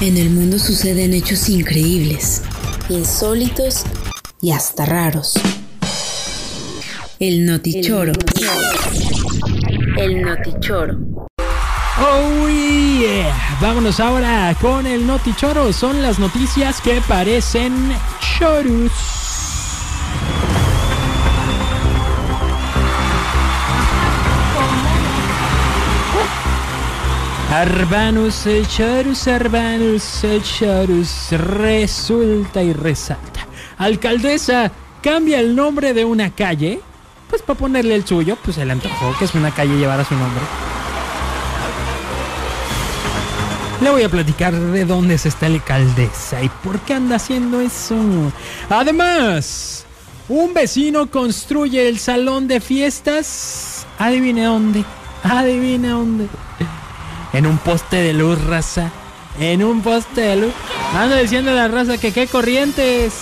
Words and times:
En 0.00 0.16
el 0.16 0.30
mundo 0.30 0.58
suceden 0.58 1.14
hechos 1.14 1.48
increíbles, 1.48 2.42
insólitos 2.88 3.84
y 4.40 4.50
hasta 4.50 4.84
raros. 4.84 5.34
El 7.20 7.46
notichoro. 7.46 8.12
El 9.96 10.22
notichoro. 10.22 10.98
Oh 12.00 12.48
yeah, 12.48 13.56
vámonos 13.60 14.00
ahora 14.00 14.54
con 14.60 14.86
el 14.86 15.06
notichoro. 15.06 15.72
Son 15.72 16.02
las 16.02 16.18
noticias 16.18 16.80
que 16.80 17.00
parecen 17.08 17.72
chorus. 18.38 19.13
Arbanus, 27.54 28.48
Chorus, 28.66 29.28
Arbanus, 29.28 30.22
Chorus, 30.42 31.30
resulta 31.30 32.60
y 32.64 32.72
resalta. 32.72 33.46
Alcaldesa 33.78 34.72
cambia 35.00 35.38
el 35.38 35.54
nombre 35.54 35.94
de 35.94 36.04
una 36.04 36.30
calle, 36.30 36.80
pues 37.30 37.42
para 37.42 37.56
ponerle 37.56 37.94
el 37.94 38.04
suyo, 38.04 38.36
pues 38.42 38.56
se 38.56 38.64
le 38.64 38.72
antojó 38.72 39.16
que 39.16 39.26
es 39.26 39.34
una 39.36 39.52
calle 39.52 39.76
llevara 39.76 40.04
su 40.04 40.16
nombre. 40.16 40.42
Le 43.80 43.90
voy 43.90 44.02
a 44.02 44.08
platicar 44.08 44.52
de 44.52 44.84
dónde 44.84 45.16
se 45.16 45.28
está 45.28 45.48
la 45.48 45.54
alcaldesa 45.54 46.42
y 46.42 46.48
por 46.48 46.80
qué 46.80 46.94
anda 46.94 47.16
haciendo 47.16 47.60
eso. 47.60 47.94
Además, 48.68 49.86
un 50.28 50.54
vecino 50.54 51.08
construye 51.08 51.88
el 51.88 52.00
salón 52.00 52.48
de 52.48 52.60
fiestas. 52.60 53.86
Adivine 53.96 54.42
dónde. 54.42 54.84
Adivine 55.22 55.88
dónde. 55.90 56.28
En 57.34 57.46
un 57.48 57.58
poste 57.58 57.96
de 57.96 58.12
luz, 58.12 58.42
raza. 58.44 58.90
En 59.40 59.64
un 59.64 59.82
poste 59.82 60.20
de 60.20 60.36
luz. 60.36 60.52
Ando 60.96 61.16
diciendo 61.16 61.50
a 61.50 61.54
la 61.54 61.66
raza 61.66 61.98
que 61.98 62.12
qué 62.12 62.28
corrientes. 62.28 63.12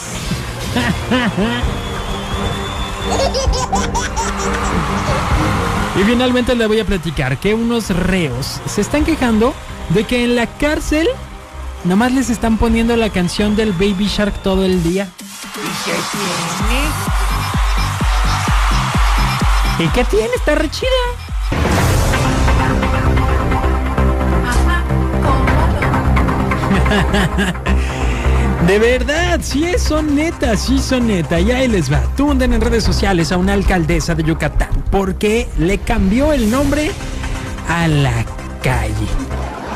y 5.99 6.03
finalmente 6.05 6.55
le 6.55 6.67
voy 6.67 6.81
a 6.81 6.85
platicar 6.85 7.39
que 7.39 7.55
unos 7.55 7.89
reos 7.89 8.61
se 8.67 8.83
están 8.83 9.05
quejando 9.05 9.55
de 9.89 10.05
que 10.05 10.25
en 10.25 10.37
la 10.37 10.47
cárcel 10.47 11.09
nomás 11.85 12.13
les 12.13 12.29
están 12.29 12.59
poniendo 12.59 12.95
la 12.97 13.09
canción 13.09 13.57
del 13.57 13.73
Baby 13.73 14.09
Shark 14.09 14.43
todo 14.43 14.63
el 14.65 14.83
día. 14.83 15.09
¿Y 15.57 15.71
qué 15.85 15.97
tiene? 19.79 19.89
¿Y 19.89 19.89
qué 19.95 20.05
tiene? 20.05 20.35
Está 20.37 20.55
re 20.55 20.71
chida. 20.71 21.22
De 28.67 28.79
verdad, 28.79 29.41
sí 29.43 29.67
son 29.77 30.15
neta, 30.15 30.57
sí 30.57 30.79
son 30.79 31.09
neta. 31.09 31.41
Y 31.41 31.51
ahí 31.51 31.67
les 31.67 31.93
va. 31.93 32.01
Tunden 32.17 32.53
en 32.53 32.61
redes 32.61 32.85
sociales 32.85 33.33
a 33.33 33.37
una 33.37 33.55
alcaldesa 33.55 34.15
de 34.15 34.23
Yucatán 34.23 34.85
porque 34.91 35.49
le 35.59 35.79
cambió 35.79 36.33
el 36.33 36.51
nombre 36.51 36.93
a 37.69 37.89
la 37.89 38.25
calle. 38.63 39.07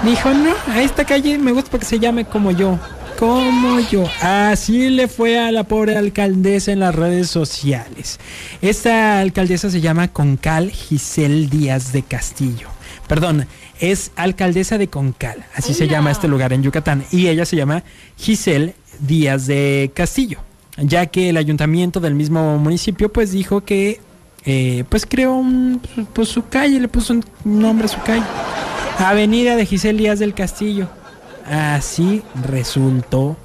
Dijo, 0.04 0.30
no, 0.30 0.52
a 0.68 0.82
esta 0.82 1.04
calle 1.04 1.36
me 1.36 1.50
gusta 1.50 1.70
porque 1.70 1.86
se 1.86 1.98
llame 1.98 2.26
como 2.26 2.52
yo. 2.52 2.78
Como 3.18 3.80
yo. 3.80 4.04
Así 4.20 4.88
le 4.90 5.08
fue 5.08 5.38
a 5.38 5.50
la 5.50 5.64
pobre 5.64 5.96
alcaldesa 5.96 6.70
en 6.70 6.80
las 6.80 6.94
redes 6.94 7.28
sociales. 7.28 8.20
Esta 8.62 9.20
alcaldesa 9.20 9.68
se 9.68 9.80
llama 9.80 10.08
Concal 10.08 10.70
Giselle 10.70 11.48
Díaz 11.48 11.92
de 11.92 12.02
Castillo. 12.02 12.75
Perdón, 13.08 13.46
es 13.80 14.10
alcaldesa 14.16 14.78
de 14.78 14.88
Concal, 14.88 15.44
así 15.54 15.74
se 15.74 15.86
llama 15.86 16.10
este 16.10 16.28
lugar 16.28 16.52
en 16.52 16.62
Yucatán, 16.62 17.04
y 17.12 17.28
ella 17.28 17.44
se 17.44 17.56
llama 17.56 17.84
Giselle 18.16 18.74
Díaz 19.00 19.46
de 19.46 19.90
Castillo, 19.94 20.40
ya 20.76 21.06
que 21.06 21.28
el 21.28 21.36
ayuntamiento 21.36 22.00
del 22.00 22.14
mismo 22.14 22.58
municipio 22.58 23.12
pues 23.12 23.30
dijo 23.30 23.62
que 23.62 24.00
eh, 24.44 24.84
pues 24.88 25.06
creó 25.06 25.34
un, 25.34 25.80
pues, 26.12 26.28
su 26.28 26.48
calle, 26.48 26.80
le 26.80 26.88
puso 26.88 27.12
un 27.12 27.24
nombre 27.44 27.86
a 27.86 27.88
su 27.88 28.00
calle, 28.02 28.24
Avenida 28.98 29.56
de 29.56 29.66
Giselle 29.66 29.98
Díaz 29.98 30.18
del 30.18 30.34
Castillo. 30.34 30.88
Así 31.48 32.22
resultó. 32.48 33.36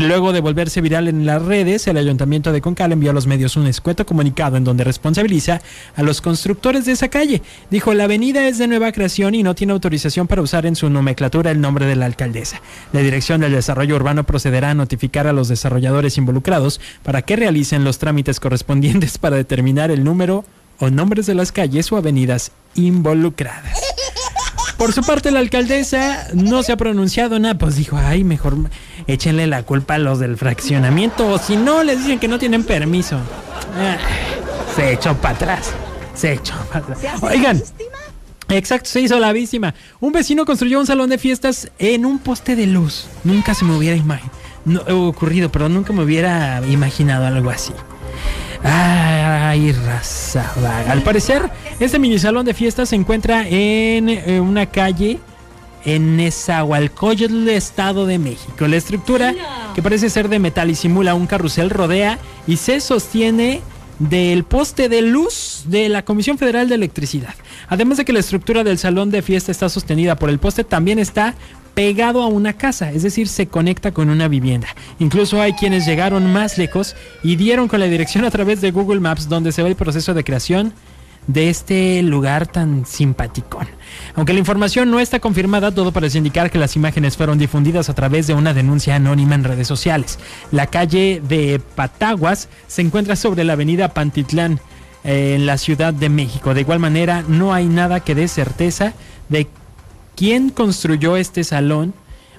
Luego 0.00 0.32
de 0.32 0.40
volverse 0.40 0.80
viral 0.80 1.08
en 1.08 1.24
las 1.24 1.42
redes, 1.42 1.86
el 1.86 1.96
ayuntamiento 1.96 2.52
de 2.52 2.60
Concal 2.60 2.92
envió 2.92 3.10
a 3.10 3.14
los 3.14 3.26
medios 3.26 3.56
un 3.56 3.66
escueto 3.66 4.04
comunicado 4.04 4.56
en 4.56 4.64
donde 4.64 4.84
responsabiliza 4.84 5.60
a 5.96 6.02
los 6.02 6.20
constructores 6.20 6.84
de 6.84 6.92
esa 6.92 7.08
calle. 7.08 7.42
Dijo, 7.70 7.94
la 7.94 8.04
avenida 8.04 8.46
es 8.46 8.58
de 8.58 8.66
nueva 8.68 8.92
creación 8.92 9.34
y 9.34 9.42
no 9.42 9.54
tiene 9.54 9.72
autorización 9.72 10.26
para 10.26 10.42
usar 10.42 10.66
en 10.66 10.76
su 10.76 10.90
nomenclatura 10.90 11.50
el 11.50 11.60
nombre 11.60 11.86
de 11.86 11.96
la 11.96 12.06
alcaldesa. 12.06 12.60
La 12.92 13.00
Dirección 13.00 13.40
del 13.40 13.52
Desarrollo 13.52 13.96
Urbano 13.96 14.24
procederá 14.24 14.70
a 14.70 14.74
notificar 14.74 15.26
a 15.26 15.32
los 15.32 15.48
desarrolladores 15.48 16.18
involucrados 16.18 16.80
para 17.02 17.22
que 17.22 17.36
realicen 17.36 17.84
los 17.84 17.98
trámites 17.98 18.40
correspondientes 18.40 19.18
para 19.18 19.36
determinar 19.36 19.90
el 19.90 20.04
número 20.04 20.44
o 20.78 20.90
nombres 20.90 21.26
de 21.26 21.34
las 21.34 21.50
calles 21.50 21.90
o 21.92 21.96
avenidas 21.96 22.52
involucradas. 22.74 23.87
Por 24.78 24.92
su 24.92 25.02
parte, 25.02 25.32
la 25.32 25.40
alcaldesa 25.40 26.28
no 26.34 26.62
se 26.62 26.70
ha 26.70 26.76
pronunciado 26.76 27.40
nada, 27.40 27.58
pues 27.58 27.74
dijo, 27.74 27.96
ay, 27.96 28.22
mejor 28.22 28.56
échenle 29.08 29.48
la 29.48 29.64
culpa 29.64 29.94
a 29.94 29.98
los 29.98 30.20
del 30.20 30.36
fraccionamiento, 30.36 31.26
o 31.26 31.38
si 31.38 31.56
no, 31.56 31.82
les 31.82 31.98
dicen 31.98 32.20
que 32.20 32.28
no 32.28 32.38
tienen 32.38 32.62
permiso. 32.62 33.18
Ah, 33.76 33.96
se 34.76 34.92
echó 34.92 35.16
para 35.16 35.34
atrás, 35.34 35.72
se 36.14 36.34
echó 36.34 36.54
para 36.72 36.84
atrás. 36.84 37.22
Oigan. 37.22 37.60
Exacto, 38.50 38.88
se 38.88 39.00
hizo 39.00 39.18
la 39.18 39.32
víctima. 39.32 39.74
Un 40.00 40.12
vecino 40.12 40.46
construyó 40.46 40.78
un 40.78 40.86
salón 40.86 41.10
de 41.10 41.18
fiestas 41.18 41.70
en 41.80 42.06
un 42.06 42.20
poste 42.20 42.54
de 42.54 42.66
luz. 42.66 43.08
Nunca 43.24 43.54
se 43.54 43.64
me 43.64 43.76
hubiera 43.76 44.00
no, 44.64 44.80
ocurrido, 45.08 45.50
pero 45.50 45.68
nunca 45.68 45.92
me 45.92 46.04
hubiera 46.04 46.64
imaginado 46.66 47.26
algo 47.26 47.50
así. 47.50 47.72
Ay, 48.62 49.72
raza 49.72 50.52
Al 50.88 51.02
parecer, 51.02 51.50
este 51.80 51.98
mini 51.98 52.18
salón 52.18 52.44
de 52.44 52.54
fiestas 52.54 52.88
se 52.90 52.96
encuentra 52.96 53.46
en 53.48 54.08
eh, 54.08 54.40
una 54.40 54.66
calle 54.66 55.18
en 55.84 56.16
Nezahualcóyotl, 56.16 57.48
Estado 57.48 58.04
de 58.06 58.18
México. 58.18 58.66
La 58.66 58.76
estructura, 58.76 59.34
que 59.74 59.82
parece 59.82 60.10
ser 60.10 60.28
de 60.28 60.38
metal 60.38 60.70
y 60.70 60.74
simula 60.74 61.14
un 61.14 61.26
carrusel, 61.26 61.70
rodea 61.70 62.18
y 62.46 62.56
se 62.56 62.80
sostiene 62.80 63.62
del 63.98 64.44
poste 64.44 64.88
de 64.88 65.02
luz 65.02 65.62
de 65.66 65.88
la 65.88 66.04
Comisión 66.04 66.38
Federal 66.38 66.68
de 66.68 66.76
Electricidad. 66.76 67.34
Además 67.68 67.98
de 67.98 68.04
que 68.04 68.12
la 68.12 68.20
estructura 68.20 68.64
del 68.64 68.78
salón 68.78 69.10
de 69.10 69.22
fiesta 69.22 69.50
está 69.50 69.68
sostenida 69.68 70.16
por 70.16 70.30
el 70.30 70.38
poste, 70.38 70.62
también 70.62 70.98
está 70.98 71.34
pegado 71.78 72.24
a 72.24 72.26
una 72.26 72.54
casa, 72.54 72.90
es 72.90 73.04
decir, 73.04 73.28
se 73.28 73.46
conecta 73.46 73.92
con 73.92 74.10
una 74.10 74.26
vivienda. 74.26 74.66
Incluso 74.98 75.40
hay 75.40 75.52
quienes 75.52 75.86
llegaron 75.86 76.32
más 76.32 76.58
lejos 76.58 76.96
y 77.22 77.36
dieron 77.36 77.68
con 77.68 77.78
la 77.78 77.86
dirección 77.86 78.24
a 78.24 78.32
través 78.32 78.60
de 78.60 78.72
Google 78.72 78.98
Maps 78.98 79.28
donde 79.28 79.52
se 79.52 79.62
ve 79.62 79.68
el 79.68 79.76
proceso 79.76 80.12
de 80.12 80.24
creación 80.24 80.72
de 81.28 81.50
este 81.50 82.02
lugar 82.02 82.48
tan 82.48 82.84
simpaticón. 82.84 83.68
Aunque 84.16 84.32
la 84.32 84.40
información 84.40 84.90
no 84.90 84.98
está 84.98 85.20
confirmada, 85.20 85.70
todo 85.70 85.92
parece 85.92 86.18
indicar 86.18 86.50
que 86.50 86.58
las 86.58 86.74
imágenes 86.74 87.16
fueron 87.16 87.38
difundidas 87.38 87.88
a 87.88 87.94
través 87.94 88.26
de 88.26 88.34
una 88.34 88.54
denuncia 88.54 88.96
anónima 88.96 89.36
en 89.36 89.44
redes 89.44 89.68
sociales. 89.68 90.18
La 90.50 90.66
calle 90.66 91.22
de 91.28 91.60
Pataguas 91.76 92.48
se 92.66 92.82
encuentra 92.82 93.14
sobre 93.14 93.44
la 93.44 93.52
avenida 93.52 93.94
Pantitlán 93.94 94.58
eh, 95.04 95.36
en 95.36 95.46
la 95.46 95.56
Ciudad 95.58 95.94
de 95.94 96.08
México. 96.08 96.54
De 96.54 96.62
igual 96.62 96.80
manera, 96.80 97.22
no 97.28 97.54
hay 97.54 97.66
nada 97.66 98.00
que 98.00 98.16
dé 98.16 98.26
certeza 98.26 98.94
de 99.28 99.46
quién 100.18 100.50
construyó 100.50 101.16
este 101.16 101.44
salón 101.44 101.94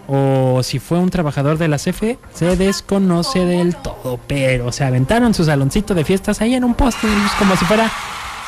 o 0.05 0.61
si 0.63 0.79
fue 0.79 0.99
un 0.99 1.09
trabajador 1.09 1.57
de 1.57 1.69
la 1.69 1.77
CFE, 1.77 2.19
se 2.33 2.57
desconoce 2.57 3.45
del 3.45 3.75
todo, 3.75 4.19
pero 4.27 4.71
se 4.73 4.83
aventaron 4.83 5.33
su 5.33 5.45
saloncito 5.45 5.93
de 5.93 6.03
fiestas 6.03 6.41
ahí 6.41 6.55
en 6.55 6.65
un 6.65 6.73
poste, 6.73 7.07
como 7.37 7.55
si 7.55 7.63
fuera 7.65 7.89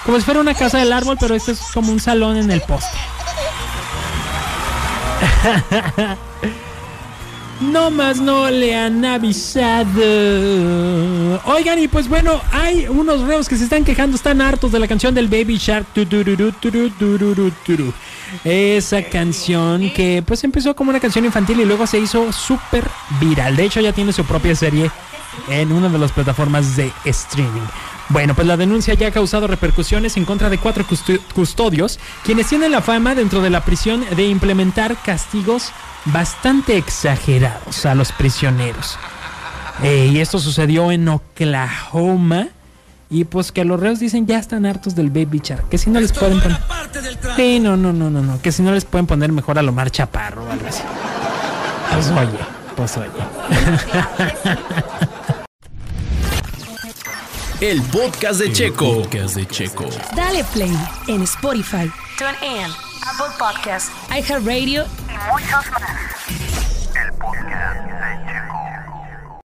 como 0.04 0.18
si 0.18 0.24
fuera 0.24 0.42
una 0.42 0.56
casa 0.56 0.80
del 0.80 0.92
árbol, 0.92 1.16
pero 1.20 1.36
este 1.36 1.52
es 1.52 1.62
como 1.74 1.92
un 1.92 2.00
salón 2.00 2.36
en 2.36 2.50
el 2.50 2.62
poste. 2.62 2.98
No 7.62 7.92
más 7.92 8.20
no 8.20 8.50
le 8.50 8.76
han 8.76 9.06
avisado. 9.06 10.02
Oigan, 11.46 11.78
y 11.80 11.88
pues 11.88 12.08
bueno, 12.08 12.42
hay 12.52 12.88
unos 12.88 13.22
reos 13.22 13.48
que 13.48 13.56
se 13.56 13.66
están 13.66 13.86
quejando, 13.86 14.16
están 14.16 14.42
hartos 14.42 14.72
de 14.72 14.80
la 14.80 14.88
canción 14.88 15.14
del 15.14 15.28
Baby 15.28 15.58
Shark. 15.58 15.86
Esa 18.44 19.04
canción 19.04 19.92
que 19.92 20.24
pues 20.26 20.44
empezó 20.44 20.76
como 20.76 20.90
una 20.90 21.00
canción 21.00 21.24
infantil 21.26 21.60
y 21.60 21.66
luego 21.66 21.86
se 21.86 22.00
hizo 22.00 22.32
súper 22.34 22.90
viral. 23.20 23.56
De 23.56 23.66
hecho, 23.66 23.80
ya 23.80 23.94
tiene 23.94 24.12
su 24.12 24.26
propia 24.26 24.56
serie 24.56 24.90
en 25.50 25.72
una 25.72 25.88
de 25.90 26.00
las 26.00 26.12
plataformas 26.12 26.76
de 26.76 26.92
streaming. 27.06 27.62
Bueno, 28.12 28.36
pues 28.36 28.46
la 28.46 28.58
denuncia 28.58 28.94
ya 28.94 29.08
ha 29.08 29.12
causado 29.12 29.48
repercusiones 29.48 30.18
en 30.18 30.26
contra 30.26 30.50
de 30.50 30.58
cuatro 30.58 30.86
custodios, 31.34 31.98
quienes 32.26 32.48
tienen 32.48 32.72
la 32.72 32.82
fama 32.82 33.16
dentro 33.16 33.42
de 33.42 33.50
la 33.50 33.64
prisión 33.64 34.04
de 34.16 34.28
implementar 34.28 34.98
castigos 35.02 35.72
bastante 36.06 36.76
exagerados 36.76 37.86
a 37.86 37.96
los 37.96 38.12
prisioneros. 38.12 38.98
Eh, 39.82 40.10
y 40.12 40.20
esto 40.20 40.40
sucedió 40.40 40.92
en 40.92 41.08
Oklahoma. 41.08 42.50
Y 43.10 43.26
pues 43.26 43.52
que 43.52 43.66
los 43.66 43.80
reos 43.80 44.00
dicen 44.00 44.26
ya 44.26 44.40
están 44.40 44.66
hartos 44.66 44.96
del 44.96 45.10
Baby 45.10 45.42
Char. 45.42 45.64
Que 45.64 45.78
si 45.78 45.90
no 45.90 46.00
les 46.00 46.14
pueden 46.14 46.40
poner. 46.40 46.58
Sí, 47.36 47.60
no, 47.60 47.76
no, 47.76 47.92
no, 47.92 48.10
no, 48.10 48.22
no. 48.22 48.42
Que 48.42 48.54
si 48.54 48.62
no 48.62 48.72
les 48.72 48.86
pueden 48.86 49.06
poner 49.06 49.34
mejor 49.34 49.60
a 49.60 49.62
lo 49.62 49.74
Mar 49.74 49.92
Chaparro 49.92 50.46
o 50.46 50.52
algo 50.52 50.68
así. 50.68 50.84
Pues 51.94 52.10
oye, 52.10 52.40
pues 52.76 52.98
oye. 52.98 53.10
El 57.62 57.80
podcast 57.84 58.40
de 58.40 58.52
Checo. 58.52 59.04
podcast 59.04 59.36
de 59.36 59.46
Checo. 59.46 59.86
Dale 60.16 60.44
play 60.46 60.76
en 61.08 61.22
Spotify, 61.22 61.92
TuneIn, 62.18 62.72
Apple 63.06 63.36
Podcasts, 63.38 63.92
iHeartRadio 64.10 64.86
y 65.08 65.32
muchos 65.32 65.72
más. 65.72 65.82
El. 65.82 66.11